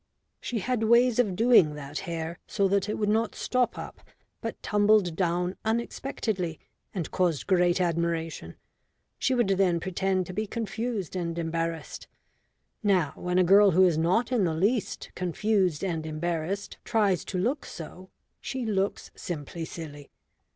She 0.39 0.57
had 0.61 0.81
ways 0.85 1.19
of 1.19 1.35
doing 1.35 1.75
that 1.75 1.99
hair 2.09 2.39
so 2.47 2.67
that 2.69 2.89
it 2.89 2.95
would 2.97 3.05
not 3.07 3.35
stop 3.35 3.77
up, 3.77 4.01
but 4.41 4.59
tumbled 4.63 5.15
down 5.15 5.57
unexpectedly 5.63 6.59
and 6.91 7.11
caused 7.11 7.45
great 7.45 7.79
admiration. 7.79 8.55
She 9.19 9.35
would 9.35 9.49
then 9.49 9.79
pretend 9.79 10.25
to 10.25 10.33
be 10.33 10.47
confused 10.47 11.15
and 11.15 11.37
embarrassed. 11.37 12.07
Now, 12.81 13.11
when 13.13 13.37
a 13.37 13.43
girl 13.43 13.69
who 13.77 13.83
is 13.85 13.99
not 13.99 14.31
in 14.31 14.43
the 14.43 14.55
least 14.55 15.11
confused 15.13 15.83
and 15.83 16.03
embarrassed 16.03 16.79
tries 16.83 17.23
to 17.25 17.37
look 17.37 17.63
so, 17.63 18.09
she 18.39 18.65
looks 18.65 19.11
simply 19.13 19.65
silly. 19.65 20.09